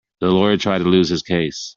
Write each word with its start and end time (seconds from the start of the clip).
The 0.19 0.31
lawyer 0.31 0.57
tried 0.57 0.79
to 0.79 0.85
lose 0.89 1.09
his 1.09 1.21
case. 1.21 1.69